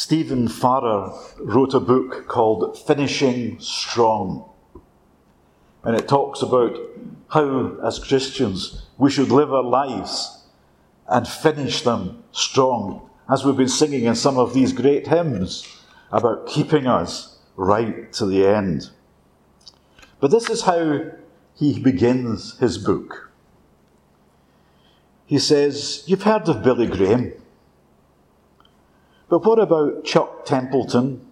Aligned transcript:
Stephen 0.00 0.48
Farrar 0.48 1.12
wrote 1.40 1.74
a 1.74 1.78
book 1.78 2.26
called 2.26 2.78
Finishing 2.86 3.60
Strong. 3.60 4.48
And 5.84 5.94
it 5.94 6.08
talks 6.08 6.40
about 6.40 6.74
how, 7.28 7.76
as 7.84 7.98
Christians, 7.98 8.86
we 8.96 9.10
should 9.10 9.30
live 9.30 9.52
our 9.52 9.62
lives 9.62 10.46
and 11.06 11.28
finish 11.28 11.82
them 11.82 12.24
strong, 12.32 13.10
as 13.30 13.44
we've 13.44 13.58
been 13.58 13.68
singing 13.68 14.04
in 14.04 14.14
some 14.14 14.38
of 14.38 14.54
these 14.54 14.72
great 14.72 15.06
hymns 15.06 15.68
about 16.10 16.46
keeping 16.46 16.86
us 16.86 17.36
right 17.54 18.10
to 18.14 18.24
the 18.24 18.46
end. 18.46 18.88
But 20.18 20.30
this 20.30 20.48
is 20.48 20.62
how 20.62 21.10
he 21.56 21.78
begins 21.78 22.58
his 22.58 22.78
book. 22.78 23.30
He 25.26 25.38
says, 25.38 26.04
You've 26.06 26.22
heard 26.22 26.48
of 26.48 26.62
Billy 26.62 26.86
Graham. 26.86 27.34
But 29.30 29.44
what 29.44 29.60
about 29.60 30.04
Chuck 30.04 30.44
Templeton 30.44 31.24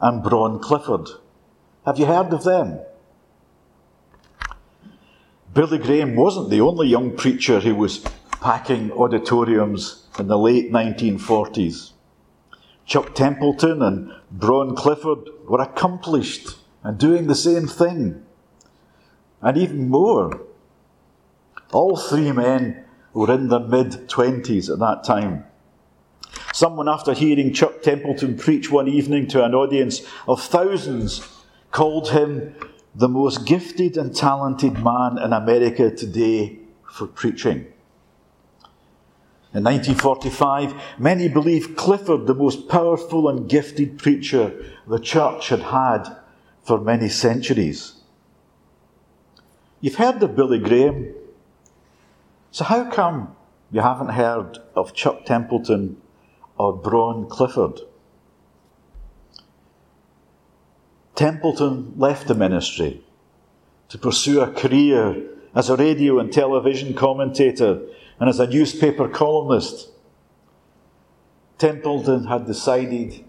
and 0.00 0.22
Bron 0.22 0.58
Clifford? 0.58 1.08
Have 1.86 1.96
you 1.96 2.06
heard 2.06 2.32
of 2.32 2.42
them? 2.42 2.80
Billy 5.54 5.78
Graham 5.78 6.16
wasn't 6.16 6.50
the 6.50 6.60
only 6.60 6.88
young 6.88 7.16
preacher 7.16 7.60
who 7.60 7.76
was 7.76 8.04
packing 8.40 8.90
auditoriums 8.90 10.06
in 10.18 10.26
the 10.26 10.36
late 10.36 10.72
1940s. 10.72 11.92
Chuck 12.84 13.14
Templeton 13.14 13.80
and 13.80 14.12
Bron 14.32 14.74
Clifford 14.74 15.28
were 15.48 15.62
accomplished 15.62 16.56
and 16.82 16.98
doing 16.98 17.28
the 17.28 17.36
same 17.36 17.68
thing. 17.68 18.24
And 19.40 19.56
even 19.56 19.88
more. 19.88 20.40
All 21.72 21.96
three 21.96 22.32
men 22.32 22.84
were 23.14 23.32
in 23.32 23.48
their 23.48 23.60
mid 23.60 24.08
20s 24.08 24.68
at 24.68 24.80
that 24.80 25.04
time. 25.04 25.44
Someone, 26.56 26.88
after 26.88 27.12
hearing 27.12 27.52
Chuck 27.52 27.82
Templeton 27.82 28.38
preach 28.38 28.70
one 28.70 28.88
evening 28.88 29.26
to 29.26 29.44
an 29.44 29.54
audience 29.54 30.00
of 30.26 30.40
thousands, 30.40 31.20
called 31.70 32.12
him 32.12 32.54
the 32.94 33.10
most 33.10 33.44
gifted 33.44 33.98
and 33.98 34.16
talented 34.16 34.82
man 34.82 35.18
in 35.18 35.34
America 35.34 35.94
today 35.94 36.58
for 36.90 37.08
preaching. 37.08 37.66
In 39.52 39.64
1945, 39.64 40.74
many 40.98 41.28
believed 41.28 41.76
Clifford 41.76 42.26
the 42.26 42.32
most 42.32 42.68
powerful 42.70 43.28
and 43.28 43.50
gifted 43.50 43.98
preacher 43.98 44.54
the 44.86 44.98
church 44.98 45.50
had 45.50 45.60
had 45.60 46.04
for 46.62 46.80
many 46.80 47.10
centuries. 47.10 48.00
You've 49.82 49.96
heard 49.96 50.22
of 50.22 50.34
Billy 50.34 50.58
Graham. 50.58 51.14
So 52.50 52.64
how 52.64 52.90
come 52.90 53.36
you 53.70 53.82
haven't 53.82 54.08
heard 54.08 54.56
of 54.74 54.94
Chuck 54.94 55.26
Templeton 55.26 56.00
or 56.58 56.72
Bron 56.72 57.28
Clifford? 57.28 57.80
Templeton 61.14 61.94
left 61.96 62.28
the 62.28 62.34
ministry 62.34 63.02
to 63.88 63.98
pursue 63.98 64.40
a 64.40 64.52
career 64.52 65.22
as 65.54 65.70
a 65.70 65.76
radio 65.76 66.18
and 66.18 66.32
television 66.32 66.92
commentator 66.92 67.80
and 68.20 68.28
as 68.28 68.38
a 68.38 68.46
newspaper 68.46 69.08
columnist. 69.08 69.88
Templeton 71.58 72.26
had 72.26 72.46
decided 72.46 73.24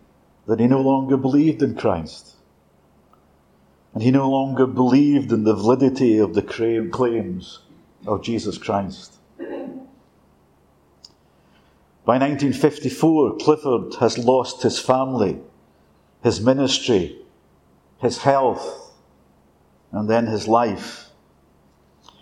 that 0.48 0.60
he 0.60 0.68
no 0.68 0.82
longer 0.82 1.16
believed 1.16 1.62
in 1.62 1.76
Christ. 1.76 2.36
And 3.94 4.04
he 4.04 4.12
no 4.12 4.30
longer 4.30 4.68
believed 4.68 5.32
in 5.32 5.44
the 5.44 5.56
validity 5.56 6.18
of 6.18 6.34
the 6.34 6.42
claims 6.42 7.60
of 8.06 8.24
Jesus 8.24 8.58
Christ. 8.58 9.17
By 12.08 12.14
1954, 12.20 13.36
Clifford 13.36 13.96
has 13.96 14.18
lost 14.18 14.64
his 14.64 14.80
family, 14.80 15.42
his 16.24 16.40
ministry, 16.40 17.18
his 17.98 18.20
health, 18.20 18.94
and 19.92 20.10
then 20.10 20.26
his 20.26 20.48
life. 20.48 21.10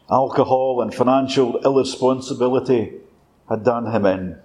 Alcohol 0.09 0.81
and 0.81 0.91
financial 0.91 1.57
irresponsibility 1.57 2.93
had 3.47 3.63
done 3.63 3.91
him 3.91 4.07
in. 4.07 4.39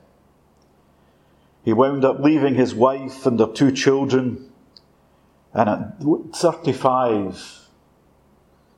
He 1.65 1.73
wound 1.73 2.05
up 2.05 2.21
leaving 2.21 2.57
his 2.57 2.75
wife 2.75 3.25
and 3.25 3.41
their 3.41 3.47
two 3.47 3.73
children, 3.73 4.53
and 5.55 5.71
at 5.71 6.37
35, 6.37 7.67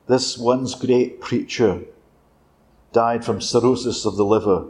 this 0.07 0.37
once 0.37 0.75
great 0.75 1.19
preacher 1.19 1.81
died 2.93 3.25
from 3.25 3.41
cirrhosis 3.41 4.05
of 4.05 4.15
the 4.15 4.23
liver 4.23 4.67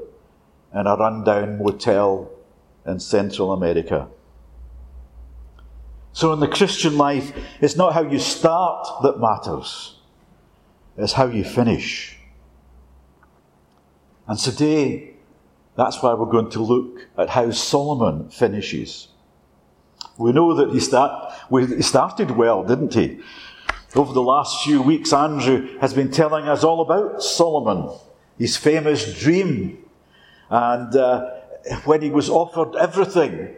in 0.73 0.87
a 0.87 0.95
rundown 0.95 1.59
motel 1.59 2.31
in 2.85 2.99
Central 2.99 3.53
America. 3.53 4.07
So, 6.11 6.31
in 6.33 6.39
the 6.39 6.47
Christian 6.47 6.97
life, 6.97 7.33
it's 7.59 7.75
not 7.75 7.93
how 7.93 8.03
you 8.03 8.19
start 8.19 8.87
that 9.03 9.19
matters, 9.19 9.99
it's 10.97 11.13
how 11.13 11.27
you 11.27 11.43
finish. 11.43 12.17
And 14.27 14.37
today, 14.37 15.15
that's 15.75 16.01
why 16.01 16.13
we're 16.13 16.31
going 16.31 16.51
to 16.51 16.61
look 16.61 17.07
at 17.17 17.29
how 17.29 17.51
Solomon 17.51 18.29
finishes. 18.29 19.09
We 20.17 20.31
know 20.31 20.53
that 20.53 20.71
he, 20.71 20.79
start, 20.79 21.33
he 21.49 21.81
started 21.81 22.31
well, 22.31 22.63
didn't 22.63 22.93
he? 22.93 23.19
Over 23.95 24.13
the 24.13 24.21
last 24.21 24.63
few 24.63 24.81
weeks, 24.81 25.11
Andrew 25.13 25.77
has 25.79 25.93
been 25.93 26.11
telling 26.11 26.47
us 26.47 26.63
all 26.63 26.81
about 26.81 27.21
Solomon, 27.21 27.95
his 28.37 28.55
famous 28.55 29.19
dream. 29.19 29.82
And 30.49 30.95
uh, 30.95 31.29
when 31.85 32.01
he 32.01 32.09
was 32.09 32.29
offered 32.29 32.75
everything, 32.75 33.55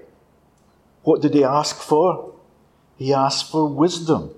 what 1.03 1.21
did 1.21 1.33
he 1.33 1.43
ask 1.43 1.77
for? 1.77 2.33
He 2.97 3.13
asked 3.13 3.51
for 3.51 3.67
wisdom. 3.67 4.31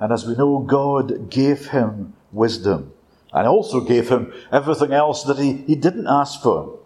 And 0.00 0.12
as 0.12 0.26
we 0.26 0.34
know, 0.34 0.60
God 0.60 1.30
gave 1.30 1.68
him 1.68 2.14
wisdom 2.32 2.92
and 3.32 3.46
also 3.46 3.80
gave 3.80 4.08
him 4.08 4.32
everything 4.50 4.92
else 4.92 5.24
that 5.24 5.38
he, 5.38 5.58
he 5.66 5.74
didn't 5.74 6.06
ask 6.06 6.40
for. 6.40 6.78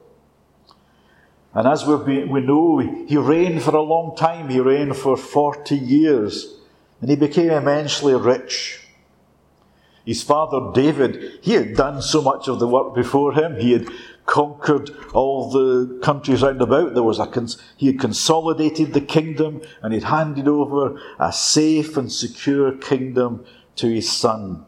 And 1.54 1.68
as 1.68 1.86
we 1.86 2.24
we 2.24 2.40
know, 2.40 2.78
he 2.78 3.16
reigned 3.16 3.62
for 3.62 3.76
a 3.76 3.82
long 3.82 4.16
time. 4.16 4.48
He 4.48 4.58
reigned 4.58 4.96
for 4.96 5.16
40 5.16 5.76
years. 5.76 6.54
And 7.00 7.10
he 7.10 7.16
became 7.16 7.50
immensely 7.50 8.14
rich. 8.14 8.86
His 10.04 10.22
father 10.22 10.72
David, 10.72 11.38
he 11.42 11.52
had 11.52 11.76
done 11.76 12.00
so 12.02 12.22
much 12.22 12.48
of 12.48 12.58
the 12.58 12.66
work 12.66 12.94
before 12.94 13.34
him. 13.34 13.56
He 13.56 13.72
had 13.72 13.88
conquered 14.26 14.90
all 15.12 15.50
the 15.50 15.98
countries 16.02 16.42
round 16.42 16.62
about. 16.62 16.94
There 16.94 17.02
was 17.02 17.18
a 17.18 17.26
cons- 17.26 17.60
he 17.76 17.86
had 17.86 18.00
consolidated 18.00 18.92
the 18.92 19.00
kingdom 19.00 19.62
and 19.82 19.92
he'd 19.92 20.04
handed 20.04 20.48
over 20.48 21.00
a 21.18 21.32
safe 21.32 21.96
and 21.96 22.10
secure 22.10 22.72
kingdom 22.72 23.44
to 23.76 23.88
his 23.88 24.10
son. 24.10 24.64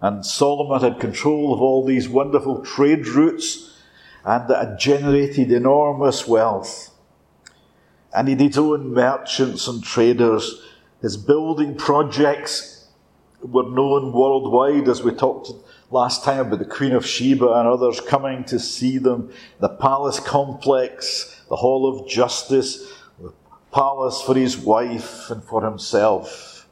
And 0.00 0.24
Solomon 0.24 0.80
had 0.80 1.00
control 1.00 1.54
of 1.54 1.60
all 1.60 1.84
these 1.84 2.08
wonderful 2.08 2.64
trade 2.64 3.06
routes 3.06 3.80
and 4.24 4.48
that 4.48 4.68
had 4.68 4.78
generated 4.78 5.50
enormous 5.50 6.26
wealth. 6.26 6.90
And 8.14 8.28
he 8.28 8.36
had 8.36 8.58
own 8.58 8.92
merchants 8.92 9.66
and 9.66 9.82
traders. 9.82 10.62
His 11.00 11.16
building 11.16 11.76
projects 11.76 12.86
were 13.42 13.68
known 13.68 14.12
worldwide, 14.12 14.88
as 14.88 15.02
we 15.02 15.12
talked 15.12 15.50
last 15.92 16.24
time 16.24 16.46
about 16.46 16.58
the 16.58 16.64
Queen 16.64 16.92
of 16.92 17.06
Sheba 17.06 17.46
and 17.46 17.68
others 17.68 18.00
coming 18.00 18.44
to 18.44 18.58
see 18.58 18.98
them, 18.98 19.30
the 19.60 19.68
palace 19.68 20.18
complex, 20.18 21.42
the 21.48 21.56
Hall 21.56 21.86
of 21.86 22.08
Justice, 22.08 22.90
the 23.20 23.32
palace 23.70 24.22
for 24.22 24.34
his 24.34 24.56
wife 24.56 25.30
and 25.30 25.44
for 25.44 25.62
himself. 25.62 26.66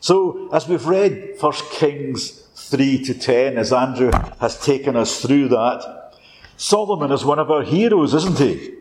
So, 0.00 0.50
as 0.52 0.68
we've 0.68 0.84
read 0.84 1.36
1 1.38 1.52
Kings 1.70 2.48
3 2.54 3.04
to 3.04 3.14
10, 3.14 3.56
as 3.56 3.72
Andrew 3.72 4.10
has 4.40 4.60
taken 4.60 4.96
us 4.96 5.22
through 5.22 5.48
that, 5.48 6.12
Solomon 6.56 7.12
is 7.12 7.24
one 7.24 7.38
of 7.38 7.50
our 7.50 7.62
heroes, 7.62 8.14
isn't 8.14 8.38
he? 8.38 8.74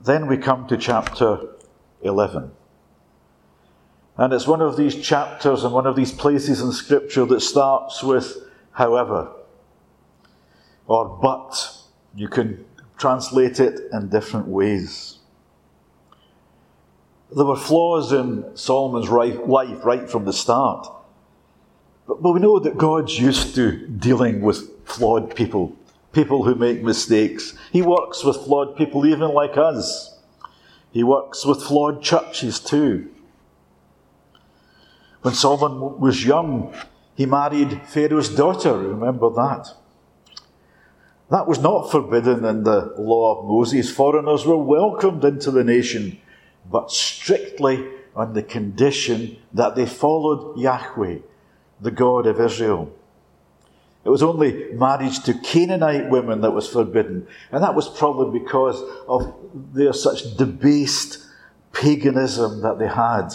Then 0.00 0.26
we 0.26 0.36
come 0.36 0.66
to 0.68 0.76
chapter 0.76 1.38
11. 2.02 2.52
And 4.16 4.32
it's 4.32 4.46
one 4.46 4.60
of 4.60 4.76
these 4.76 4.94
chapters 4.96 5.64
and 5.64 5.72
one 5.72 5.86
of 5.86 5.96
these 5.96 6.12
places 6.12 6.60
in 6.60 6.72
Scripture 6.72 7.24
that 7.26 7.40
starts 7.40 8.02
with 8.02 8.36
however 8.72 9.32
or 10.86 11.18
but. 11.22 11.78
You 12.14 12.28
can 12.28 12.64
translate 12.98 13.58
it 13.58 13.80
in 13.90 14.10
different 14.10 14.48
ways. 14.48 15.18
There 17.34 17.46
were 17.46 17.56
flaws 17.56 18.12
in 18.12 18.54
Solomon's 18.54 19.08
life 19.08 19.38
right 19.84 20.10
from 20.10 20.26
the 20.26 20.32
start. 20.32 20.86
But, 22.06 22.22
we 22.22 22.40
know 22.40 22.58
that 22.58 22.76
God's 22.76 23.18
used 23.18 23.54
to 23.54 23.86
dealing 23.86 24.42
with 24.42 24.86
flawed 24.86 25.34
people, 25.34 25.74
people 26.12 26.42
who 26.42 26.54
make 26.54 26.82
mistakes. 26.82 27.54
He 27.72 27.80
works 27.80 28.24
with 28.24 28.36
flawed 28.36 28.76
people 28.76 29.06
even 29.06 29.30
like 29.30 29.56
us. 29.56 30.14
He 30.90 31.02
works 31.02 31.46
with 31.46 31.62
flawed 31.62 32.02
churches 32.02 32.60
too. 32.60 33.11
When 35.22 35.34
Solomon 35.34 36.00
was 36.00 36.24
young, 36.24 36.74
he 37.14 37.26
married 37.26 37.80
Pharaoh's 37.86 38.28
daughter. 38.28 38.76
Remember 38.76 39.30
that. 39.30 39.68
That 41.30 41.46
was 41.46 41.60
not 41.60 41.90
forbidden 41.90 42.44
in 42.44 42.64
the 42.64 42.94
law 42.98 43.38
of 43.38 43.46
Moses. 43.46 43.90
Foreigners 43.90 44.44
were 44.44 44.56
welcomed 44.56 45.24
into 45.24 45.50
the 45.50 45.64
nation, 45.64 46.18
but 46.70 46.90
strictly 46.90 47.86
on 48.14 48.34
the 48.34 48.42
condition 48.42 49.38
that 49.54 49.74
they 49.74 49.86
followed 49.86 50.58
Yahweh, 50.58 51.18
the 51.80 51.90
God 51.90 52.26
of 52.26 52.40
Israel. 52.40 52.92
It 54.04 54.10
was 54.10 54.22
only 54.22 54.72
marriage 54.72 55.22
to 55.22 55.34
Canaanite 55.34 56.10
women 56.10 56.40
that 56.40 56.50
was 56.50 56.68
forbidden, 56.68 57.26
and 57.52 57.62
that 57.62 57.76
was 57.76 57.88
probably 57.88 58.40
because 58.40 58.82
of 59.06 59.32
their 59.72 59.92
such 59.92 60.36
debased 60.36 61.24
paganism 61.72 62.62
that 62.62 62.78
they 62.78 62.88
had. 62.88 63.28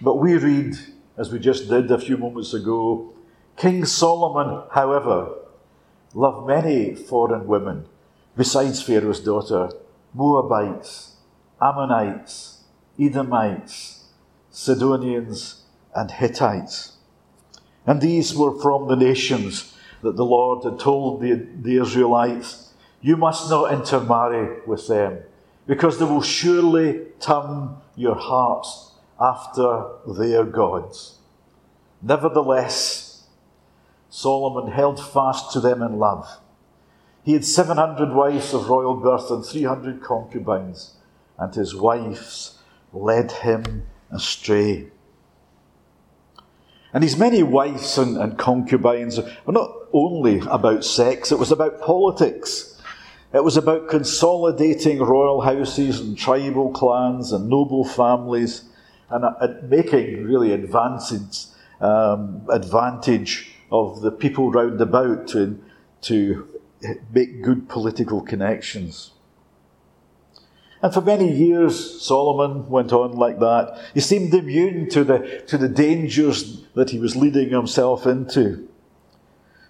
But 0.00 0.16
we 0.18 0.36
read, 0.36 0.78
as 1.18 1.30
we 1.30 1.38
just 1.38 1.68
did 1.68 1.90
a 1.90 1.98
few 1.98 2.16
moments 2.16 2.54
ago, 2.54 3.12
King 3.56 3.84
Solomon, 3.84 4.62
however, 4.72 5.34
loved 6.14 6.46
many 6.46 6.94
foreign 6.94 7.46
women 7.46 7.84
besides 8.36 8.82
Pharaoh's 8.82 9.20
daughter 9.20 9.70
Moabites, 10.14 11.16
Ammonites, 11.60 12.64
Edomites, 12.98 14.06
Sidonians, 14.50 15.62
and 15.94 16.10
Hittites. 16.10 16.96
And 17.86 18.00
these 18.00 18.34
were 18.34 18.58
from 18.60 18.88
the 18.88 18.96
nations 18.96 19.76
that 20.02 20.16
the 20.16 20.24
Lord 20.24 20.64
had 20.64 20.78
told 20.78 21.20
the, 21.20 21.46
the 21.60 21.76
Israelites, 21.76 22.72
You 23.02 23.16
must 23.16 23.50
not 23.50 23.72
intermarry 23.72 24.60
with 24.66 24.88
them, 24.88 25.18
because 25.66 25.98
they 25.98 26.06
will 26.06 26.22
surely 26.22 27.02
turn 27.20 27.76
your 27.94 28.16
hearts 28.16 28.89
after 29.20 29.86
their 30.06 30.44
gods. 30.44 31.18
Nevertheless, 32.00 33.26
Solomon 34.08 34.72
held 34.72 35.04
fast 35.04 35.52
to 35.52 35.60
them 35.60 35.82
in 35.82 35.98
love. 35.98 36.38
He 37.22 37.34
had 37.34 37.44
700 37.44 38.12
wives 38.14 38.54
of 38.54 38.68
royal 38.68 38.94
birth 38.94 39.30
and 39.30 39.44
300 39.44 40.02
concubines, 40.02 40.94
and 41.38 41.54
his 41.54 41.74
wives 41.74 42.58
led 42.92 43.30
him 43.30 43.86
astray. 44.10 44.88
And 46.92 47.04
his 47.04 47.16
many 47.16 47.42
wives 47.42 47.98
and, 47.98 48.16
and 48.16 48.36
concubines 48.38 49.20
were 49.44 49.52
not 49.52 49.70
only 49.92 50.40
about 50.40 50.84
sex, 50.84 51.30
it 51.30 51.38
was 51.38 51.52
about 51.52 51.80
politics. 51.80 52.80
It 53.32 53.44
was 53.44 53.56
about 53.56 53.88
consolidating 53.88 54.98
royal 54.98 55.42
houses 55.42 56.00
and 56.00 56.18
tribal 56.18 56.72
clans 56.72 57.30
and 57.30 57.48
noble 57.48 57.84
families 57.84 58.64
and 59.10 59.24
uh, 59.24 59.48
making 59.64 60.24
really 60.24 60.52
advantage, 60.52 61.46
um, 61.80 62.46
advantage 62.50 63.52
of 63.70 64.00
the 64.02 64.10
people 64.10 64.50
round 64.50 64.80
about 64.80 65.28
to, 65.28 65.62
to 66.02 66.48
make 67.12 67.42
good 67.42 67.68
political 67.68 68.20
connections. 68.20 69.12
And 70.82 70.94
for 70.94 71.02
many 71.02 71.30
years, 71.30 72.00
Solomon 72.00 72.68
went 72.70 72.92
on 72.92 73.12
like 73.12 73.38
that. 73.40 73.78
He 73.92 74.00
seemed 74.00 74.32
immune 74.32 74.88
to 74.90 75.04
the, 75.04 75.44
to 75.48 75.58
the 75.58 75.68
dangers 75.68 76.62
that 76.74 76.90
he 76.90 76.98
was 76.98 77.16
leading 77.16 77.50
himself 77.50 78.06
into. 78.06 78.66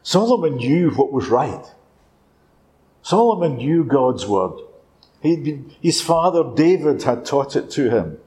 Solomon 0.03 0.57
knew 0.57 0.91
what 0.91 1.13
was 1.13 1.29
right. 1.29 1.67
Solomon 3.03 3.57
knew 3.57 3.85
God's 3.85 4.27
word. 4.27 4.61
Been, 5.23 5.75
his 5.81 6.01
father 6.01 6.45
David 6.55 7.03
had 7.03 7.25
taught 7.25 7.57
it 7.57 7.71
to 7.73 7.91
him. 7.91 8.19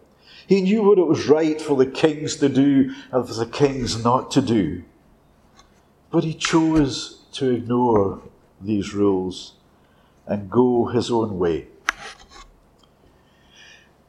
He 0.47 0.61
knew 0.61 0.83
what 0.83 0.97
it 0.97 1.07
was 1.07 1.27
right 1.27 1.59
for 1.61 1.77
the 1.77 1.85
kings 1.85 2.35
to 2.37 2.49
do 2.49 2.93
and 3.11 3.27
for 3.27 3.33
the 3.33 3.45
kings 3.45 4.03
not 4.03 4.31
to 4.31 4.41
do. 4.41 4.83
But 6.11 6.23
he 6.23 6.33
chose 6.33 7.23
to 7.33 7.49
ignore 7.51 8.21
these 8.61 8.93
rules 8.93 9.53
and 10.27 10.49
go 10.49 10.85
his 10.85 11.09
own 11.09 11.39
way. 11.39 11.67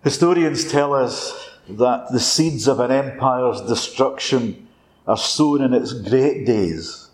Historians 0.02 0.70
tell 0.70 0.92
us 0.92 1.50
that 1.68 2.12
the 2.12 2.20
seeds 2.20 2.68
of 2.68 2.78
an 2.78 2.90
empire's 2.90 3.62
destruction 3.62 4.68
are 5.06 5.16
sown 5.16 5.62
in 5.62 5.72
its 5.72 5.92
great 5.92 6.44
days, 6.44 7.08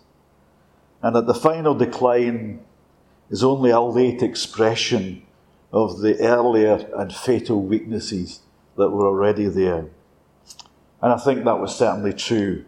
and 1.01 1.15
that 1.15 1.25
the 1.25 1.33
final 1.33 1.73
decline 1.73 2.59
is 3.29 3.43
only 3.43 3.69
a 3.69 3.79
late 3.79 4.21
expression 4.21 5.21
of 5.71 6.01
the 6.01 6.19
earlier 6.19 6.85
and 6.97 7.13
fatal 7.15 7.61
weaknesses 7.61 8.41
that 8.77 8.89
were 8.89 9.07
already 9.07 9.47
there. 9.47 9.87
And 11.01 11.11
I 11.13 11.17
think 11.17 11.43
that 11.43 11.59
was 11.59 11.75
certainly 11.75 12.13
true 12.13 12.65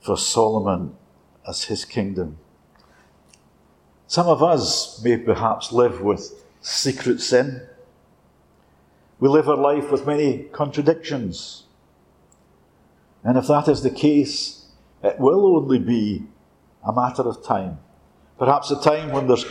for 0.00 0.16
Solomon 0.16 0.96
as 1.46 1.64
his 1.64 1.84
kingdom. 1.84 2.38
Some 4.06 4.26
of 4.26 4.42
us 4.42 5.02
may 5.02 5.16
perhaps 5.16 5.72
live 5.72 6.00
with 6.00 6.44
secret 6.60 7.20
sin 7.20 7.62
we 9.24 9.30
live 9.30 9.48
our 9.48 9.56
life 9.56 9.90
with 9.90 10.06
many 10.06 10.42
contradictions. 10.52 11.64
And 13.22 13.38
if 13.38 13.46
that 13.46 13.68
is 13.68 13.82
the 13.82 13.88
case, 13.88 14.66
it 15.02 15.18
will 15.18 15.56
only 15.56 15.78
be 15.78 16.24
a 16.86 16.92
matter 16.92 17.22
of 17.22 17.42
time. 17.42 17.78
Perhaps 18.38 18.70
a 18.70 18.82
time 18.82 19.12
when 19.12 19.26
there's 19.26 19.46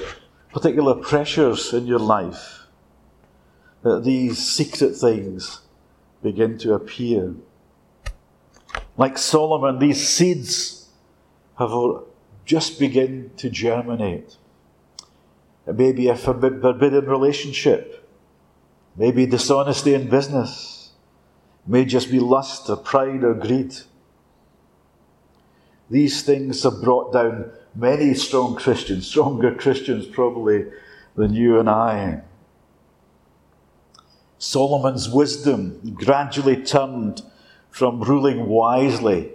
particular 0.52 0.94
pressures 0.94 1.74
in 1.74 1.88
your 1.88 1.98
life 1.98 2.68
that 3.82 4.04
these 4.04 4.38
secret 4.38 4.96
things 4.96 5.62
begin 6.24 6.58
to 6.60 6.74
appear. 6.74 7.36
Like 8.98 9.18
Solomon, 9.18 9.80
these 9.80 10.08
seeds 10.08 10.90
have 11.60 11.72
just 12.46 12.80
begun 12.80 13.32
to 13.38 13.50
germinate. 13.50 14.38
It 15.68 15.78
may 15.78 15.92
be 15.92 16.08
a 16.08 16.16
forbidden 16.16 17.06
relationship 17.06 18.04
Maybe 18.96 19.26
dishonesty 19.26 19.94
in 19.94 20.10
business. 20.10 20.92
May 21.66 21.86
just 21.86 22.12
be 22.12 22.20
lust 22.20 22.70
or 22.70 22.78
pride 22.78 23.24
or 23.24 23.34
greed. 23.34 23.76
These 25.90 26.24
things 26.24 26.64
have 26.64 26.82
brought 26.82 27.14
down 27.14 27.52
many 27.76 28.14
strong 28.14 28.56
Christians, 28.56 29.08
stronger 29.08 29.56
Christians 29.56 30.06
probably 30.06 30.66
than 31.16 31.34
you 31.34 31.60
and 31.60 31.70
I. 31.70 32.22
Solomon's 34.44 35.08
wisdom 35.08 35.80
gradually 35.96 36.62
turned 36.62 37.22
from 37.70 38.02
ruling 38.02 38.46
wisely 38.46 39.32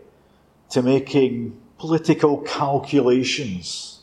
to 0.68 0.82
making 0.82 1.58
political 1.78 2.42
calculations. 2.42 4.02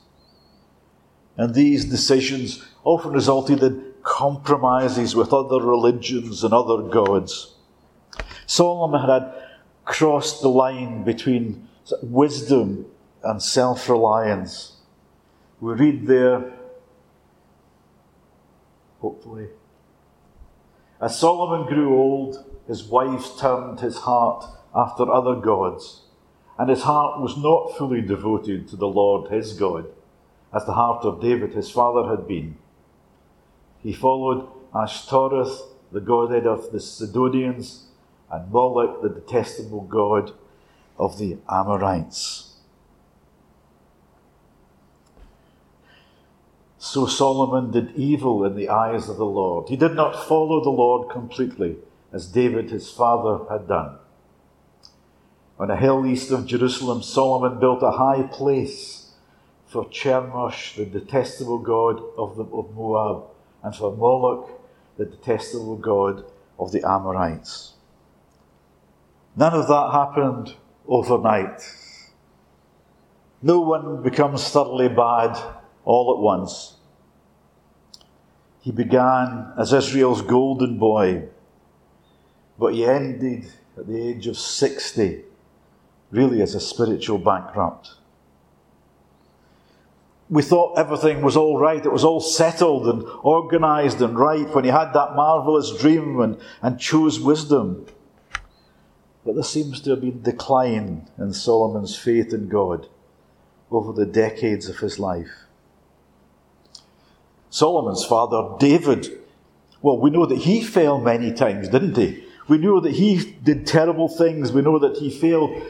And 1.38 1.54
these 1.54 1.86
decisions 1.86 2.66
often 2.84 3.12
resulted 3.12 3.62
in 3.62 3.94
compromises 4.02 5.16
with 5.16 5.32
other 5.32 5.64
religions 5.64 6.44
and 6.44 6.52
other 6.52 6.82
gods. 6.82 7.54
Solomon 8.48 9.08
had 9.08 9.32
crossed 9.86 10.42
the 10.42 10.50
line 10.50 11.04
between 11.04 11.68
wisdom 12.02 12.88
and 13.24 13.40
self 13.44 13.88
reliance. 13.90 14.78
We 15.62 15.74
read 15.74 16.08
there, 16.08 16.52
hopefully. 19.00 19.50
As 21.02 21.20
Solomon 21.20 21.68
grew 21.68 21.98
old, 21.98 22.44
his 22.68 22.84
wives 22.84 23.38
turned 23.40 23.80
his 23.80 23.98
heart 23.98 24.46
after 24.74 25.12
other 25.12 25.36
gods, 25.36 26.02
and 26.58 26.70
his 26.70 26.84
heart 26.84 27.20
was 27.20 27.38
not 27.38 27.78
fully 27.78 28.02
devoted 28.02 28.68
to 28.70 28.76
the 28.76 28.88
Lord 28.88 29.30
his 29.30 29.54
God, 29.54 29.86
as 30.54 30.66
the 30.66 30.74
heart 30.74 31.04
of 31.04 31.22
David 31.22 31.54
his 31.54 31.70
father 31.70 32.10
had 32.10 32.28
been. 32.28 32.58
He 33.84 33.94
followed 33.94 34.48
Ashtoreth, 34.74 35.62
the 35.92 36.02
godhead 36.02 36.48
of 36.48 36.72
the 36.72 36.80
Sidonians, 36.80 37.88
and 38.32 38.52
Moloch, 38.52 39.02
the 39.02 39.10
detestable 39.10 39.82
god 39.82 40.32
of 40.98 41.18
the 41.20 41.38
Amorites. 41.50 42.55
So 46.86 47.08
Solomon 47.08 47.72
did 47.72 47.96
evil 47.96 48.46
in 48.46 48.56
the 48.56 48.70
eyes 48.70 49.10
of 49.10 49.18
the 49.18 49.26
Lord. 49.26 49.70
He 49.70 49.76
did 49.76 49.96
not 49.96 50.28
follow 50.28 50.64
the 50.64 50.70
Lord 50.70 51.10
completely, 51.10 51.78
as 52.14 52.28
David 52.32 52.70
his 52.70 52.92
father 52.92 53.44
had 53.50 53.68
done. 53.68 53.98
On 55.58 55.72
a 55.72 55.78
hill 55.78 56.06
east 56.06 56.30
of 56.30 56.46
Jerusalem, 56.46 57.02
Solomon 57.02 57.60
built 57.60 57.82
a 57.82 57.90
high 57.90 58.22
place 58.22 59.14
for 59.66 59.86
Chemosh, 59.86 60.76
the 60.76 60.86
detestable 60.86 61.58
god 61.58 62.00
of, 62.20 62.38
the, 62.38 62.44
of 62.44 62.76
Moab 62.76 63.32
and 63.64 63.76
for 63.76 63.92
Moloch, 63.98 64.52
the 64.96 65.06
detestable 65.06 65.78
god 65.78 66.24
of 66.60 66.72
the 66.72 66.88
Amorites. 66.88 67.74
None 69.36 69.56
of 69.56 69.68
that 69.68 69.92
happened 69.92 70.54
overnight. 70.88 71.62
No 73.42 73.60
one 73.62 74.04
becomes 74.04 74.48
thoroughly 74.48 74.88
bad 74.88 75.36
all 75.84 76.14
at 76.16 76.22
once. 76.22 76.75
He 78.66 78.72
began 78.72 79.54
as 79.60 79.74
Israel's 79.74 80.24
golden 80.24 80.80
boy, 80.80 81.28
but 82.58 82.74
he 82.74 82.84
ended 82.84 83.46
at 83.78 83.86
the 83.86 84.10
age 84.10 84.26
of 84.26 84.40
60, 84.40 85.22
really 86.10 86.42
as 86.42 86.56
a 86.56 86.60
spiritual 86.60 87.20
bankrupt. 87.20 87.92
we 90.32 90.42
thought 90.42 90.80
everything 90.80 91.22
was 91.22 91.38
all 91.38 91.60
right, 91.60 91.86
it 91.86 91.92
was 91.92 92.04
all 92.04 92.20
settled 92.20 92.88
and 92.88 93.04
organized 93.22 94.02
and 94.02 94.18
right 94.18 94.50
when 94.56 94.64
he 94.64 94.72
had 94.72 94.94
that 94.94 95.16
marvelous 95.16 95.78
dream 95.78 96.20
and, 96.20 96.36
and 96.64 96.80
chose 96.80 97.20
wisdom. 97.20 97.86
But 99.24 99.36
there 99.36 99.44
seems 99.44 99.80
to 99.82 99.92
have 99.92 100.02
been 100.02 100.24
decline 100.24 101.08
in 101.20 101.34
Solomon's 101.34 101.96
faith 101.96 102.34
in 102.34 102.48
God 102.48 102.88
over 103.70 103.94
the 103.94 104.08
decades 104.08 104.68
of 104.68 104.80
his 104.80 104.98
life. 104.98 105.45
Solomon's 107.56 108.04
father, 108.04 108.50
David, 108.60 109.08
well, 109.82 109.98
we 109.98 110.10
know 110.10 110.26
that 110.26 110.40
he 110.40 110.62
fell 110.62 111.00
many 111.00 111.32
times, 111.32 111.70
didn't 111.70 111.96
he? 111.96 112.22
We 112.50 112.58
know 112.58 112.82
that 112.82 112.96
he 112.96 113.38
did 113.42 113.66
terrible 113.66 114.10
things. 114.10 114.52
We 114.52 114.62
know 114.62 114.78
that 114.78 114.98
he 114.98 115.10
failed, 115.10 115.64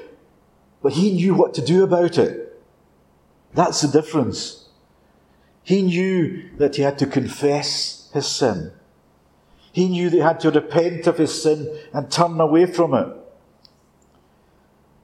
but 0.81 0.93
he 0.93 1.13
knew 1.13 1.35
what 1.35 1.53
to 1.53 1.61
do 1.63 1.83
about 1.83 2.17
it. 2.17 2.59
That's 3.53 3.81
the 3.81 4.01
difference. 4.01 4.67
He 5.61 5.83
knew 5.83 6.49
that 6.57 6.75
he 6.75 6.81
had 6.81 6.97
to 6.97 7.05
confess 7.05 8.09
his 8.15 8.25
sin. 8.25 8.71
He 9.71 9.87
knew 9.87 10.09
that 10.09 10.17
he 10.17 10.23
had 10.23 10.39
to 10.39 10.49
repent 10.49 11.05
of 11.05 11.19
his 11.19 11.39
sin 11.39 11.71
and 11.93 12.09
turn 12.09 12.41
away 12.41 12.65
from 12.65 12.95
it. 12.95 13.15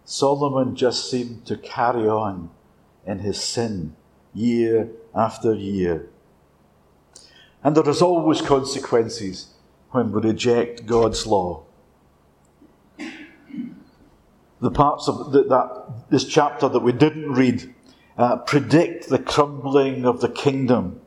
Solomon 0.04 0.76
just 0.76 1.12
seemed 1.12 1.46
to 1.46 1.58
carry 1.58 2.08
on 2.08 2.50
in 3.06 3.20
his 3.20 3.40
sin 3.40 3.96
year 4.34 4.90
after 5.14 5.54
year. 5.54 6.08
And 7.64 7.76
there 7.76 7.88
is 7.90 8.02
always 8.02 8.42
consequences 8.42 9.54
when 9.92 10.12
we 10.12 10.22
reject 10.22 10.86
God's 10.86 11.28
law. 11.28 11.64
The 14.62 14.72
parts 14.72 15.08
of 15.08 15.32
the, 15.32 15.44
that, 15.44 16.10
this 16.10 16.26
chapter 16.26 16.70
that 16.70 16.80
we 16.80 16.92
didn't 16.92 17.32
read 17.32 17.74
uh, 18.18 18.38
predict 18.38 19.10
the 19.10 19.20
crumbling 19.20 20.06
of 20.06 20.22
the 20.22 20.30
kingdom. 20.30 21.02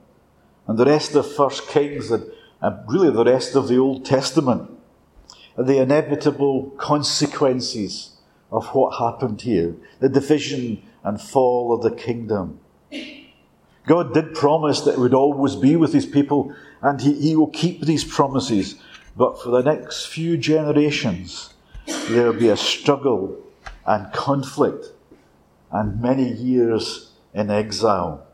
And 0.67 0.79
the 0.79 0.87
rest 0.87 1.15
of 1.15 1.31
First 1.31 1.69
Kings 1.69 2.11
and, 2.11 2.25
and 2.61 2.79
really 2.89 3.11
the 3.11 3.25
rest 3.25 3.55
of 3.55 3.69
the 3.69 3.79
Old 3.79 4.05
Testament, 4.05 4.71
the 5.57 5.79
inevitable 5.79 6.71
consequences 6.79 8.17
of 8.51 8.67
what 8.69 8.99
happened 8.99 9.43
here, 9.43 9.75
the 10.01 10.09
division 10.09 10.83
and 11.03 11.21
fall 11.21 11.73
of 11.73 11.83
the 11.83 11.95
kingdom. 11.95 12.61
God 13.87 14.15
did 14.15 14.35
promise 14.35 14.81
that 14.83 14.95
He 14.95 15.01
would 15.01 15.15
always 15.15 15.57
be 15.57 15.77
with 15.77 15.93
His 15.93 16.07
people, 16.07 16.55
and 16.81 17.01
He, 17.01 17.15
he 17.21 17.37
will 17.37 17.49
keep 17.49 17.83
these 17.83 18.05
promises. 18.05 18.77
But 19.17 19.41
for 19.41 19.51
the 19.51 19.63
next 19.63 20.07
few 20.07 20.37
generations, 20.37 21.55
there 22.09 22.27
will 22.27 22.39
be 22.39 22.49
a 22.49 22.57
struggle 22.57 23.39
and 23.87 24.13
conflict 24.13 24.87
and 25.71 26.01
many 26.01 26.33
years 26.33 27.13
in 27.33 27.51
exile. 27.51 28.27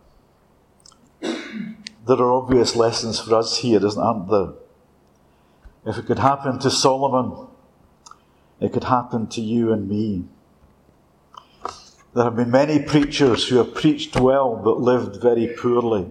There 1.21 2.17
are 2.17 2.33
obvious 2.33 2.77
lessons 2.77 3.21
for 3.21 3.35
us 3.35 3.59
here, 3.59 3.81
aren't 3.99 4.31
there? 4.31 4.53
If 5.87 5.99
it 5.99 6.07
could 6.07 6.19
happen 6.19 6.59
to 6.61 6.71
Solomon, 6.71 7.49
it 8.61 8.73
could 8.73 8.85
happen 8.85 9.27
to 9.29 9.41
you 9.41 9.73
and 9.73 9.89
me. 9.89 10.25
There 12.15 12.25
have 12.25 12.37
been 12.37 12.51
many 12.51 12.83
preachers 12.83 13.47
who 13.47 13.59
have 13.59 13.75
preached 13.75 14.17
well 14.17 14.57
but 14.57 14.81
lived 14.81 15.23
very 15.23 15.55
poorly. 15.57 16.11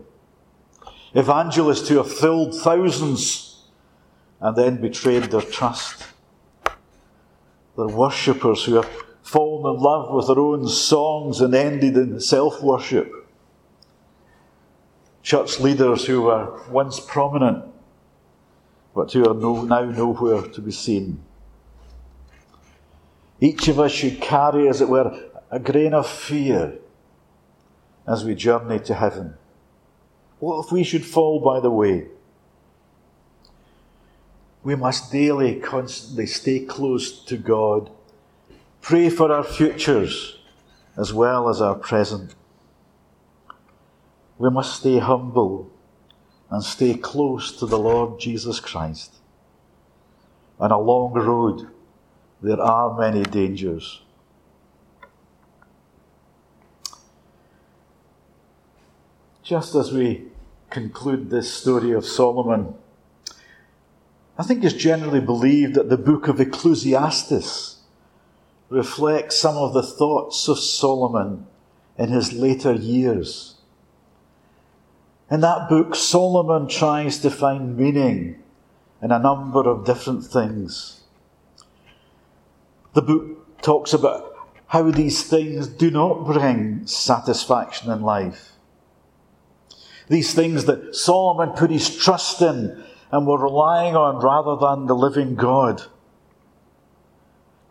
Evangelists 1.14 1.90
who 1.90 1.98
have 1.98 2.12
filled 2.12 2.56
thousands 2.56 3.66
and 4.40 4.56
then 4.56 4.80
betrayed 4.80 5.24
their 5.24 5.42
trust. 5.42 6.06
There 7.76 7.86
are 7.86 7.96
worshippers 7.96 8.64
who 8.64 8.76
have 8.76 8.90
fallen 9.24 9.76
in 9.76 9.82
love 9.82 10.14
with 10.14 10.28
their 10.28 10.40
own 10.40 10.68
songs 10.68 11.42
and 11.42 11.54
ended 11.54 11.98
in 11.98 12.20
self 12.22 12.62
worship. 12.62 13.12
Church 15.22 15.60
leaders 15.60 16.06
who 16.06 16.24
were 16.24 16.62
once 16.70 17.00
prominent 17.00 17.66
but 18.96 19.12
who 19.12 19.30
are 19.30 19.34
no, 19.34 19.64
now 19.64 19.84
nowhere 19.84 20.42
to 20.42 20.62
be 20.62 20.72
seen. 20.72 21.24
Each 23.40 23.68
of 23.68 23.80
us 23.80 23.92
should 23.92 24.20
carry, 24.20 24.68
as 24.68 24.82
it 24.82 24.90
were, 24.90 25.29
a 25.52 25.60
grain 25.60 25.94
of 25.94 26.08
fear 26.08 26.78
as 28.08 28.24
we 28.24 28.36
journey 28.36 28.80
to 28.80 28.94
heaven. 28.94 29.36
What 30.40 30.66
if 30.66 30.72
we 30.72 30.84
should 30.84 31.06
fall 31.06 31.40
by 31.40 31.60
the 31.60 31.72
way? 31.72 32.08
We 34.64 34.76
must 34.76 35.12
daily, 35.12 35.56
constantly 35.56 36.28
stay 36.28 36.60
close 36.60 37.24
to 37.26 37.38
God, 37.38 37.90
pray 38.82 39.10
for 39.10 39.32
our 39.32 39.44
futures 39.44 40.38
as 40.98 41.14
well 41.14 41.50
as 41.50 41.62
our 41.62 41.76
present. 41.76 42.36
We 44.38 44.50
must 44.50 44.80
stay 44.80 45.00
humble 45.00 45.72
and 46.50 46.64
stay 46.64 46.94
close 46.94 47.52
to 47.60 47.66
the 47.66 47.80
Lord 47.80 48.20
Jesus 48.20 48.60
Christ. 48.60 49.16
On 50.60 50.72
a 50.72 50.80
long 50.80 51.14
road, 51.14 51.70
there 52.42 52.62
are 52.62 52.98
many 52.98 53.24
dangers. 53.24 54.02
Just 59.50 59.74
as 59.74 59.92
we 59.92 60.22
conclude 60.70 61.32
this 61.32 61.52
story 61.52 61.92
of 61.92 62.06
Solomon, 62.06 62.72
I 64.38 64.44
think 64.44 64.64
it's 64.64 64.76
generally 64.76 65.22
believed 65.22 65.74
that 65.74 65.90
the 65.90 65.98
book 65.98 66.28
of 66.28 66.40
Ecclesiastes 66.40 67.78
reflects 68.70 69.40
some 69.40 69.58
of 69.58 69.74
the 69.74 69.82
thoughts 69.82 70.48
of 70.48 70.60
Solomon 70.60 71.48
in 71.98 72.10
his 72.10 72.32
later 72.32 72.74
years. 72.74 73.56
In 75.32 75.40
that 75.40 75.68
book, 75.68 75.96
Solomon 75.96 76.68
tries 76.68 77.18
to 77.22 77.32
find 77.32 77.76
meaning 77.76 78.44
in 79.02 79.12
a 79.12 79.18
number 79.18 79.68
of 79.68 79.84
different 79.84 80.24
things. 80.26 81.02
The 82.94 83.02
book 83.02 83.64
talks 83.64 83.94
about 83.94 84.32
how 84.68 84.92
these 84.92 85.24
things 85.24 85.68
do 85.68 85.90
not 85.90 86.28
bring 86.28 86.86
satisfaction 86.86 87.92
in 87.92 88.04
life. 88.04 88.52
These 90.10 90.34
things 90.34 90.66
that 90.66 90.96
Solomon 90.96 91.52
put 91.52 91.70
his 91.70 91.96
trust 91.96 92.42
in 92.42 92.84
and 93.12 93.28
were 93.28 93.38
relying 93.38 93.96
on 93.96 94.18
rather 94.18 94.56
than 94.60 94.88
the 94.88 94.96
living 94.96 95.36
God 95.36 95.84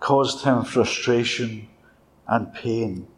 caused 0.01 0.45
him 0.45 0.65
frustration 0.65 1.69
and 2.29 2.55
pain. 2.55 3.09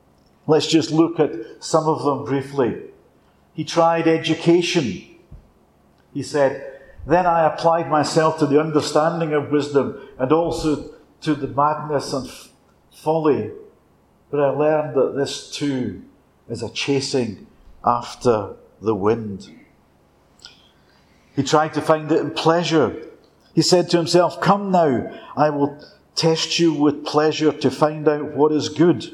Let's 0.47 0.67
just 0.67 0.91
look 0.91 1.21
at 1.21 1.33
some 1.61 1.87
of 1.87 2.03
them 2.03 2.25
briefly. 2.25 2.81
He 3.53 3.65
tried 3.65 4.09
education. 4.09 5.05
He 6.15 6.23
said, 6.23 6.81
Then 7.07 7.27
I 7.27 7.45
applied 7.47 7.91
myself 7.91 8.39
to 8.39 8.47
the 8.47 8.59
understanding 8.59 9.35
of 9.35 9.50
wisdom 9.50 10.00
and 10.19 10.33
also 10.33 10.95
to 11.21 11.35
the 11.35 11.49
madness 11.49 12.12
and 12.15 12.27
f- 12.27 12.49
folly. 12.91 13.50
But 14.31 14.41
I 14.41 14.49
learned 14.50 14.97
that 14.97 15.15
this 15.15 15.50
too 15.50 16.05
is 16.49 16.62
a 16.62 16.71
chasing 16.71 17.47
after 17.85 18.57
the 18.80 18.94
wind. 18.94 19.50
He 21.37 21.42
tried 21.42 21.75
to 21.75 21.80
find 21.80 22.10
it 22.10 22.20
in 22.20 22.30
pleasure. 22.32 23.06
He 23.54 23.62
said 23.62 23.90
to 23.90 23.96
himself, 23.96 24.40
Come 24.40 24.70
now, 24.70 25.10
I 25.37 25.50
will 25.50 25.82
test 26.14 26.58
you 26.58 26.72
with 26.72 27.04
pleasure 27.04 27.52
to 27.52 27.70
find 27.70 28.06
out 28.08 28.34
what 28.34 28.52
is 28.52 28.68
good. 28.68 29.10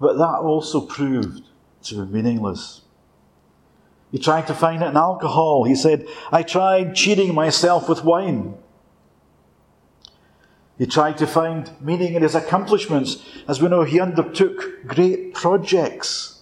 But 0.00 0.18
that 0.18 0.40
also 0.40 0.80
proved 0.80 1.42
to 1.84 2.04
be 2.04 2.12
meaningless. 2.12 2.82
He 4.12 4.18
tried 4.18 4.46
to 4.46 4.54
find 4.54 4.82
it 4.82 4.86
in 4.86 4.96
alcohol. 4.96 5.64
He 5.64 5.74
said, 5.74 6.06
I 6.30 6.42
tried 6.42 6.94
cheating 6.94 7.34
myself 7.34 7.88
with 7.88 8.04
wine. 8.04 8.54
He 10.78 10.86
tried 10.86 11.18
to 11.18 11.26
find 11.26 11.70
meaning 11.80 12.14
in 12.14 12.22
his 12.22 12.34
accomplishments. 12.34 13.24
As 13.48 13.62
we 13.62 13.68
know, 13.68 13.82
he 13.82 13.98
undertook 13.98 14.86
great 14.86 15.34
projects. 15.34 16.35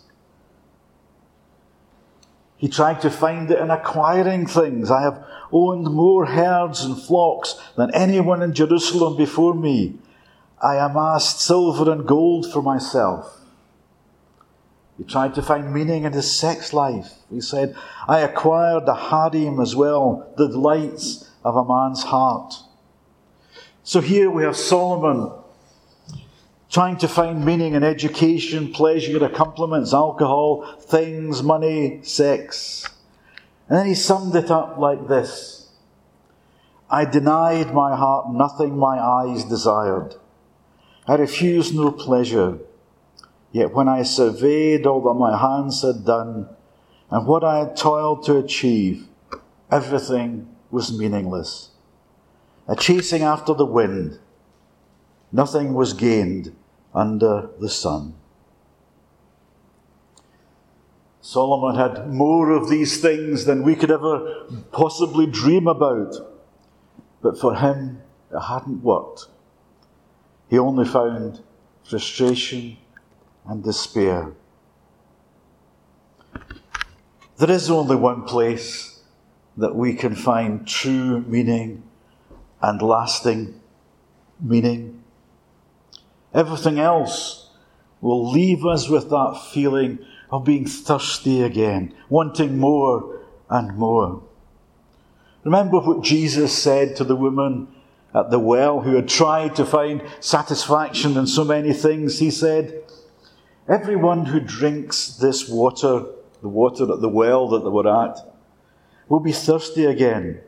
He 2.65 2.71
tried 2.71 3.03
to 3.03 3.11
find 3.11 3.51
it 3.51 3.59
in 3.59 3.71
acquiring 3.71 4.47
things. 4.47 4.91
I 4.91 5.03
have 5.03 5.23
owned 5.53 5.85
more 5.85 6.25
herds 6.25 6.83
and 6.83 6.99
flocks 6.99 7.61
than 7.77 7.95
anyone 7.95 8.41
in 8.41 8.55
Jerusalem 8.55 9.19
before 9.19 9.53
me. 9.53 9.99
I 10.63 10.77
amassed 10.77 11.43
silver 11.43 11.93
and 11.93 12.07
gold 12.07 12.51
for 12.51 12.63
myself. 12.63 13.39
He 14.97 15.05
tried 15.05 15.35
to 15.35 15.43
find 15.43 15.75
meaning 15.75 16.05
in 16.05 16.15
his 16.15 16.35
sex 16.35 16.73
life. 16.73 17.13
He 17.31 17.43
said, 17.43 17.77
I 18.09 18.21
acquired 18.21 18.89
a 18.89 18.95
harem 18.95 19.61
as 19.61 19.77
well, 19.77 20.33
the 20.39 20.49
delights 20.49 21.31
of 21.45 21.57
a 21.57 21.67
man's 21.67 22.05
heart. 22.05 22.55
So 23.83 24.01
here 24.01 24.31
we 24.31 24.43
have 24.45 24.57
Solomon 24.57 25.31
trying 26.75 26.97
to 26.97 27.07
find 27.07 27.45
meaning 27.45 27.75
in 27.75 27.85
education, 27.85 28.73
pleasure, 28.73 29.25
accomplishments, 29.25 29.95
alcohol, 29.95 30.67
things, 30.81 31.41
money, 31.41 32.01
sex. 32.03 32.85
And 33.69 33.79
then 33.79 33.87
he 33.87 33.95
summed 33.95 34.35
it 34.35 34.51
up 34.51 34.77
like 34.77 35.07
this 35.07 35.71
I 36.91 37.05
denied 37.05 37.73
my 37.73 37.95
heart 37.95 38.27
nothing 38.33 38.77
my 38.77 38.99
eyes 38.99 39.45
desired. 39.45 40.17
I 41.07 41.15
refused 41.15 41.77
no 41.77 41.93
pleasure. 41.93 42.59
Yet 43.53 43.73
when 43.73 43.87
I 43.87 44.03
surveyed 44.03 44.85
all 44.85 45.01
that 45.03 45.15
my 45.15 45.39
hands 45.39 45.83
had 45.83 46.05
done 46.05 46.49
and 47.09 47.25
what 47.25 47.45
I 47.45 47.59
had 47.59 47.77
toiled 47.77 48.25
to 48.25 48.39
achieve, 48.39 49.07
everything 49.71 50.49
was 50.73 50.99
meaningless. 50.99 51.71
A 52.67 52.75
chasing 52.75 53.23
after 53.23 53.55
the 53.55 53.65
wind, 53.65 54.19
nothing 55.31 55.75
was 55.75 55.93
gained 55.93 56.53
under 56.95 57.51
the 57.61 57.69
sun. 57.69 58.15
Solomon 61.21 61.75
had 61.75 62.13
more 62.13 62.51
of 62.51 62.69
these 62.69 63.01
things 63.01 63.47
than 63.47 63.63
we 63.63 63.75
could 63.75 63.91
ever 63.91 64.47
possibly 64.73 65.27
dream 65.27 65.67
about. 65.67 66.15
But 67.23 67.39
for 67.39 67.55
him, 67.57 68.03
it 68.31 68.41
hadn't 68.41 68.83
worked. 68.83 69.29
He 70.51 70.59
only 70.59 70.85
found 70.85 71.43
frustration 71.83 72.77
and 73.47 73.65
despair. 73.65 74.33
There 77.39 77.51
is 77.51 77.71
only 77.71 77.97
one 77.97 78.25
place 78.25 79.01
that 79.57 79.75
we 79.75 79.95
can 79.95 80.15
find 80.15 80.67
true 80.67 81.21
meaning 81.23 81.83
and 82.61 82.83
lasting 82.83 83.61
meaning. 84.41 85.04
Everything 86.35 86.81
else 86.81 87.49
will 88.01 88.31
leave 88.31 88.67
us 88.67 88.89
with 88.89 89.09
that 89.11 89.41
feeling 89.53 89.99
of 90.31 90.45
being 90.45 90.67
thirsty 90.67 91.43
again, 91.43 91.95
wanting 92.09 92.59
more 92.59 93.21
and 93.49 93.77
more. 93.77 94.23
Remember 95.45 95.79
what 95.79 96.03
Jesus 96.03 96.57
said 96.57 96.97
to 96.97 97.05
the 97.05 97.15
woman 97.15 97.69
at 98.15 98.31
the 98.31 98.39
well 98.39 98.81
who 98.81 98.97
had 98.97 99.09
tried 99.09 99.55
to 99.57 99.65
find 99.65 100.03
satisfaction 100.21 101.17
in 101.17 101.27
so 101.27 101.45
many 101.45 101.73
things. 101.73 102.19
He 102.19 102.31
said, 102.31 102.83
Everyone 103.69 104.27
who 104.27 104.41
drinks 104.41 105.09
this 105.09 105.49
water, 105.49 106.05
the 106.43 106.49
water 106.49 106.93
at 106.93 107.01
the 107.01 107.09
well 107.09 107.49
that 107.49 107.61
they 107.61 107.71
were 107.71 108.05
at, 108.05 108.19
will 109.09 109.21
be 109.21 109.33
thirsty 109.33 109.85
again. 109.85 110.41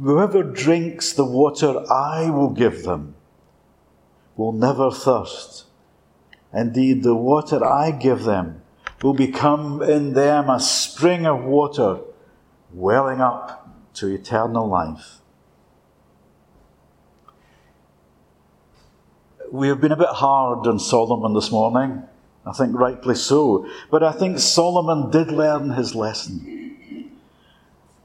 Whoever 0.00 0.42
drinks 0.42 1.12
the 1.12 1.24
water 1.24 1.84
I 1.92 2.30
will 2.30 2.50
give 2.50 2.84
them 2.84 3.14
will 4.40 4.52
never 4.52 4.90
thirst. 4.90 5.66
Indeed, 6.50 7.02
the 7.02 7.14
water 7.14 7.62
I 7.62 7.90
give 7.90 8.24
them 8.24 8.62
will 9.02 9.12
become 9.12 9.82
in 9.82 10.14
them 10.14 10.48
a 10.48 10.58
spring 10.58 11.26
of 11.26 11.44
water 11.44 12.00
welling 12.72 13.20
up 13.20 13.68
to 13.94 14.08
eternal 14.08 14.66
life. 14.66 15.18
We 19.52 19.68
have 19.68 19.80
been 19.80 19.92
a 19.92 19.96
bit 19.96 20.08
hard 20.08 20.66
on 20.66 20.78
Solomon 20.78 21.34
this 21.34 21.50
morning. 21.50 22.02
I 22.46 22.52
think 22.52 22.74
rightly 22.74 23.16
so. 23.16 23.68
But 23.90 24.02
I 24.02 24.12
think 24.12 24.38
Solomon 24.38 25.10
did 25.10 25.30
learn 25.30 25.72
his 25.72 25.94
lesson. 25.94 27.10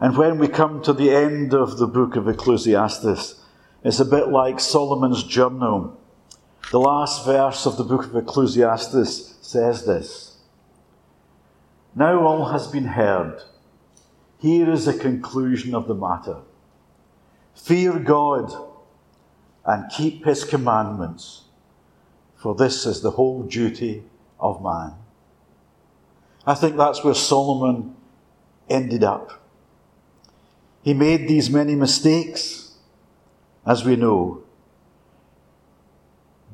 And 0.02 0.18
when 0.18 0.38
we 0.40 0.50
come 0.50 0.82
to 0.82 0.92
the 0.92 1.12
end 1.12 1.54
of 1.54 1.78
the 1.78 1.88
book 1.88 2.18
of 2.18 2.28
Ecclesiastes, 2.28 3.42
it's 3.86 4.00
a 4.02 4.06
bit 4.06 4.28
like 4.28 4.60
Solomon's 4.60 5.24
journal. 5.24 5.98
The 6.72 6.80
last 6.80 7.26
verse 7.26 7.68
of 7.68 7.78
the 7.78 7.84
book 7.84 8.06
of 8.06 8.16
Ecclesiastes 8.16 9.36
says 9.42 9.86
this 9.86 10.38
Now 11.96 12.26
all 12.26 12.46
has 12.46 12.68
been 12.68 12.86
heard. 12.86 13.42
Here 14.40 14.70
is 14.72 14.86
the 14.86 14.94
conclusion 14.94 15.76
of 15.76 15.88
the 15.88 15.96
matter 15.96 16.38
Fear 17.54 18.00
God 18.00 18.54
and 19.64 19.92
keep 19.92 20.26
his 20.26 20.44
commandments, 20.44 21.44
for 22.36 22.56
this 22.56 22.86
is 22.86 23.02
the 23.02 23.12
whole 23.12 23.44
duty 23.44 24.04
of 24.40 24.64
man. 24.64 24.94
I 26.48 26.56
think 26.56 26.78
that's 26.78 27.04
where 27.04 27.14
Solomon 27.14 27.96
ended 28.70 29.04
up. 29.04 29.44
He 30.84 30.94
made 30.94 31.28
these 31.28 31.50
many 31.50 31.76
mistakes, 31.76 32.76
as 33.66 33.84
we 33.84 33.96
know, 33.96 34.45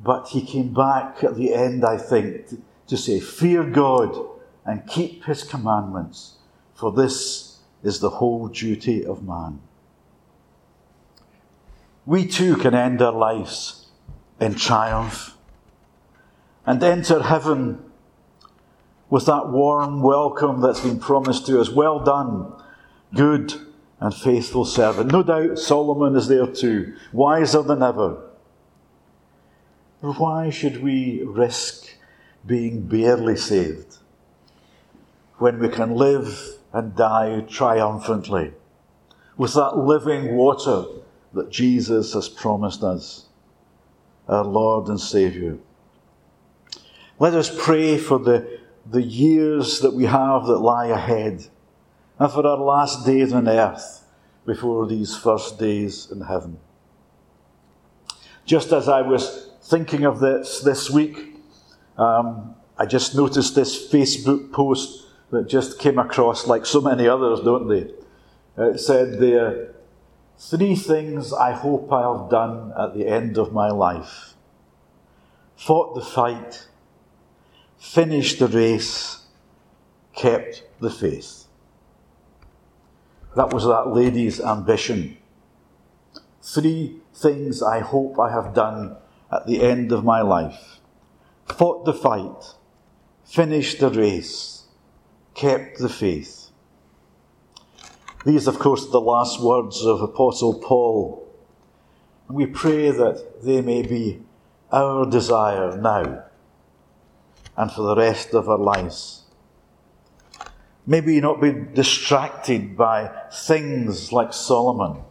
but 0.02 0.28
he 0.28 0.44
came 0.44 0.74
back 0.74 1.22
at 1.22 1.36
the 1.36 1.54
end, 1.54 1.84
I 1.84 1.96
think, 1.96 2.46
to 2.88 2.96
say, 2.96 3.20
Fear 3.20 3.70
God 3.70 4.16
and 4.64 4.86
keep 4.86 5.24
his 5.24 5.44
commandments, 5.44 6.36
for 6.74 6.92
this 6.92 7.58
is 7.82 8.00
the 8.00 8.10
whole 8.10 8.48
duty 8.48 9.04
of 9.04 9.22
man. 9.22 9.60
We 12.04 12.26
too 12.26 12.56
can 12.56 12.74
end 12.74 13.00
our 13.00 13.12
lives 13.12 13.86
in 14.40 14.56
triumph 14.56 15.36
and 16.66 16.82
enter 16.82 17.22
heaven 17.22 17.84
with 19.08 19.26
that 19.26 19.48
warm 19.48 20.02
welcome 20.02 20.60
that's 20.60 20.80
been 20.80 20.98
promised 20.98 21.46
to 21.46 21.60
us. 21.60 21.70
Well 21.70 22.00
done, 22.00 22.52
good 23.14 23.54
and 24.00 24.12
faithful 24.12 24.64
servant. 24.64 25.12
No 25.12 25.22
doubt 25.22 25.58
Solomon 25.58 26.16
is 26.16 26.26
there 26.26 26.46
too, 26.46 26.96
wiser 27.12 27.62
than 27.62 27.82
ever. 27.82 28.31
Why 30.02 30.50
should 30.50 30.82
we 30.82 31.22
risk 31.22 31.86
being 32.44 32.88
barely 32.88 33.36
saved 33.36 33.98
when 35.38 35.60
we 35.60 35.68
can 35.68 35.94
live 35.94 36.58
and 36.72 36.96
die 36.96 37.42
triumphantly 37.42 38.52
with 39.36 39.54
that 39.54 39.78
living 39.78 40.34
water 40.34 40.86
that 41.34 41.50
Jesus 41.50 42.14
has 42.14 42.28
promised 42.28 42.82
us, 42.82 43.26
our 44.26 44.42
Lord 44.42 44.88
and 44.88 45.00
Saviour? 45.00 45.58
Let 47.20 47.34
us 47.34 47.56
pray 47.56 47.96
for 47.96 48.18
the, 48.18 48.58
the 48.84 49.02
years 49.02 49.78
that 49.80 49.94
we 49.94 50.06
have 50.06 50.46
that 50.46 50.58
lie 50.58 50.86
ahead 50.88 51.46
and 52.18 52.32
for 52.32 52.44
our 52.44 52.56
last 52.56 53.06
days 53.06 53.32
on 53.32 53.46
earth 53.46 54.04
before 54.46 54.88
these 54.88 55.16
first 55.16 55.60
days 55.60 56.10
in 56.10 56.22
heaven. 56.22 56.58
Just 58.44 58.72
as 58.72 58.88
I 58.88 59.02
was 59.02 59.51
thinking 59.62 60.04
of 60.04 60.20
this 60.20 60.60
this 60.60 60.90
week, 60.90 61.36
um, 61.96 62.54
I 62.78 62.86
just 62.86 63.14
noticed 63.14 63.54
this 63.54 63.90
Facebook 63.90 64.52
post 64.52 65.06
that 65.30 65.48
just 65.48 65.78
came 65.78 65.98
across, 65.98 66.46
like 66.46 66.66
so 66.66 66.80
many 66.80 67.08
others, 67.08 67.40
don't 67.40 67.68
they? 67.68 67.90
It 68.62 68.80
said 68.80 69.18
there, 69.18 69.74
Three 70.38 70.74
things 70.74 71.32
I 71.32 71.52
hope 71.52 71.92
I 71.92 72.02
have 72.02 72.28
done 72.28 72.72
at 72.76 72.94
the 72.94 73.06
end 73.06 73.38
of 73.38 73.52
my 73.52 73.68
life 73.68 74.34
fought 75.54 75.94
the 75.94 76.02
fight, 76.02 76.66
finished 77.78 78.40
the 78.40 78.48
race, 78.48 79.26
kept 80.12 80.64
the 80.80 80.90
faith. 80.90 81.46
That 83.36 83.52
was 83.52 83.64
that 83.64 83.94
lady's 83.94 84.40
ambition. 84.40 85.16
Three 86.42 86.96
things 87.14 87.62
I 87.62 87.78
hope 87.78 88.18
I 88.18 88.32
have 88.32 88.52
done 88.52 88.96
at 89.32 89.46
the 89.46 89.62
end 89.62 89.92
of 89.92 90.04
my 90.04 90.20
life 90.20 90.80
fought 91.46 91.84
the 91.84 91.94
fight, 91.94 92.54
finished 93.24 93.80
the 93.80 93.90
race, 93.90 94.64
kept 95.34 95.78
the 95.78 95.88
faith. 95.88 96.50
These, 98.24 98.46
of 98.46 98.58
course, 98.58 98.86
are 98.86 98.90
the 98.90 99.00
last 99.00 99.40
words 99.40 99.84
of 99.84 100.00
Apostle 100.00 100.60
Paul. 100.60 101.28
And 102.28 102.36
we 102.36 102.46
pray 102.46 102.90
that 102.90 103.42
they 103.42 103.60
may 103.60 103.82
be 103.82 104.22
our 104.70 105.08
desire 105.08 105.76
now 105.76 106.24
and 107.56 107.70
for 107.70 107.82
the 107.82 107.96
rest 107.96 108.32
of 108.32 108.48
our 108.48 108.58
lives. 108.58 109.24
Maybe 110.86 111.20
not 111.20 111.40
be 111.40 111.52
distracted 111.52 112.76
by 112.76 113.10
things 113.32 114.12
like 114.12 114.32
Solomon, 114.32 115.02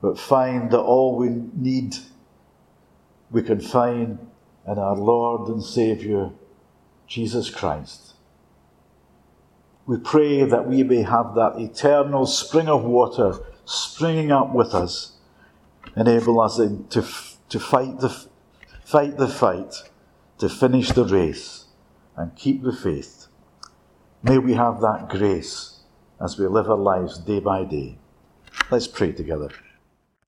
but 0.00 0.18
find 0.18 0.70
that 0.70 0.80
all 0.80 1.16
we 1.16 1.28
need 1.28 1.96
we 3.32 3.42
can 3.42 3.60
find 3.60 4.18
in 4.66 4.78
our 4.78 4.94
Lord 4.94 5.48
and 5.48 5.62
Saviour, 5.62 6.32
Jesus 7.06 7.50
Christ. 7.50 8.14
We 9.86 9.96
pray 9.96 10.44
that 10.44 10.68
we 10.68 10.84
may 10.84 11.02
have 11.02 11.34
that 11.34 11.58
eternal 11.58 12.26
spring 12.26 12.68
of 12.68 12.84
water 12.84 13.40
springing 13.64 14.30
up 14.30 14.54
with 14.54 14.74
us, 14.74 15.16
enable 15.96 16.40
us 16.40 16.56
to, 16.56 17.04
to 17.48 17.60
fight, 17.60 17.98
the, 17.98 18.26
fight 18.84 19.16
the 19.16 19.28
fight 19.28 19.74
to 20.38 20.48
finish 20.48 20.92
the 20.92 21.04
race 21.04 21.66
and 22.16 22.36
keep 22.36 22.62
the 22.62 22.72
faith. 22.72 23.26
May 24.22 24.38
we 24.38 24.54
have 24.54 24.80
that 24.80 25.08
grace 25.08 25.80
as 26.20 26.38
we 26.38 26.46
live 26.46 26.70
our 26.70 26.76
lives 26.76 27.18
day 27.18 27.40
by 27.40 27.64
day. 27.64 27.98
Let's 28.70 28.86
pray 28.86 29.12
together. 29.12 29.50